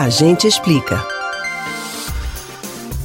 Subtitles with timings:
[0.00, 1.06] A gente explica.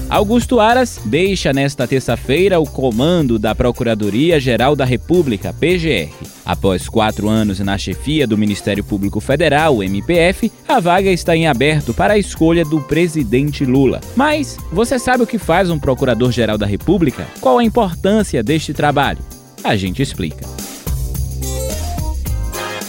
[0.10, 6.14] Augusto Aras deixa nesta terça-feira o comando da Procuradoria-Geral da República, PGR.
[6.46, 11.94] Após quatro anos na chefia do Ministério Público Federal, MPF, a vaga está em aberto
[11.94, 14.00] para a escolha do presidente Lula.
[14.16, 17.28] Mas você sabe o que faz um Procurador-Geral da República?
[17.42, 19.20] Qual a importância deste trabalho?
[19.62, 20.55] A gente explica.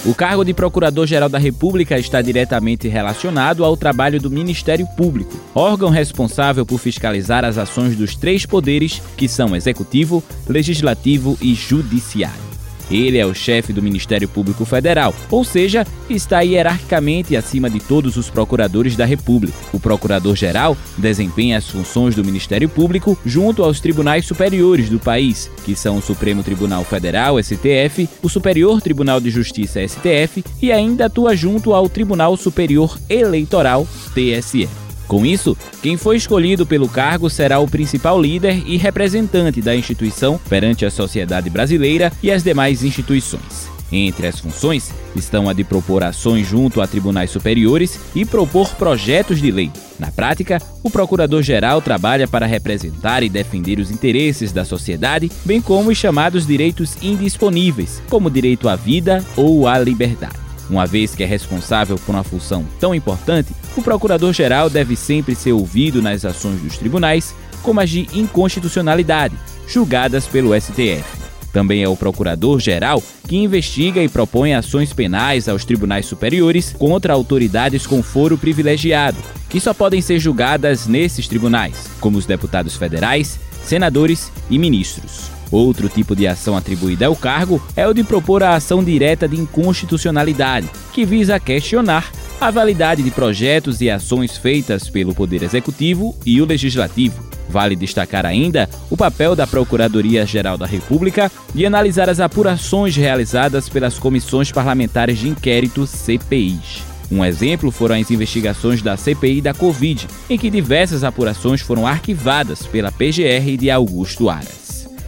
[0.07, 5.91] O cargo de Procurador-Geral da República está diretamente relacionado ao trabalho do Ministério Público, órgão
[5.91, 12.56] responsável por fiscalizar as ações dos três poderes, que são Executivo, Legislativo e Judiciário.
[12.91, 18.17] Ele é o chefe do Ministério Público Federal, ou seja, está hierarquicamente acima de todos
[18.17, 19.57] os procuradores da República.
[19.73, 25.75] O procurador-geral desempenha as funções do Ministério Público junto aos tribunais superiores do país, que
[25.75, 31.35] são o Supremo Tribunal Federal, STF, o Superior Tribunal de Justiça, STF, e ainda atua
[31.35, 34.86] junto ao Tribunal Superior Eleitoral, TSE.
[35.07, 40.41] Com isso, quem foi escolhido pelo cargo será o principal líder e representante da instituição
[40.49, 43.77] perante a sociedade brasileira e as demais instituições.
[43.91, 49.41] Entre as funções estão a de propor ações junto a tribunais superiores e propor projetos
[49.41, 49.71] de lei.
[49.99, 55.91] Na prática, o procurador-geral trabalha para representar e defender os interesses da sociedade, bem como
[55.91, 60.46] os chamados direitos indisponíveis, como direito à vida ou à liberdade.
[60.69, 65.53] Uma vez que é responsável por uma função tão importante, o procurador-geral deve sempre ser
[65.53, 69.37] ouvido nas ações dos tribunais, como as de inconstitucionalidade,
[69.69, 71.05] julgadas pelo STF.
[71.53, 77.87] Também é o procurador-geral que investiga e propõe ações penais aos tribunais superiores contra autoridades
[77.87, 79.17] com foro privilegiado,
[79.49, 85.36] que só podem ser julgadas nesses tribunais, como os deputados federais, senadores e ministros.
[85.51, 89.37] Outro tipo de ação atribuída ao cargo é o de propor a ação direta de
[89.37, 96.41] inconstitucionalidade, que visa questionar a validade de projetos e ações feitas pelo Poder Executivo e
[96.41, 97.25] o Legislativo.
[97.49, 103.99] Vale destacar ainda o papel da Procuradoria-Geral da República de analisar as apurações realizadas pelas
[103.99, 106.83] comissões parlamentares de inquérito CPIs.
[107.11, 112.67] Um exemplo foram as investigações da CPI da Covid, em que diversas apurações foram arquivadas
[112.67, 114.66] pela PGR de Augusto Aras.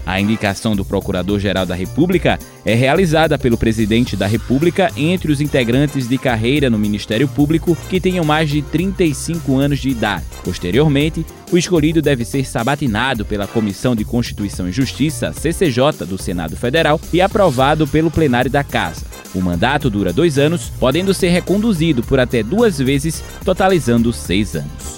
[0.09, 6.09] A indicação do Procurador-Geral da República é realizada pelo Presidente da República entre os integrantes
[6.09, 10.25] de carreira no Ministério Público que tenham mais de 35 anos de idade.
[10.43, 16.57] Posteriormente, o escolhido deve ser sabatinado pela Comissão de Constituição e Justiça, CCJ, do Senado
[16.57, 19.05] Federal e aprovado pelo plenário da Casa.
[19.35, 24.98] O mandato dura dois anos, podendo ser reconduzido por até duas vezes, totalizando seis anos.